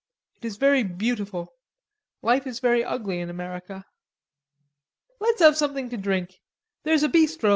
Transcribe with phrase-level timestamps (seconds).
[0.37, 1.47] it is very beautiful.
[2.23, 3.85] Life is very ugly in America."
[5.19, 6.41] "Let's have something to drink.
[6.81, 7.49] There's a bistro!"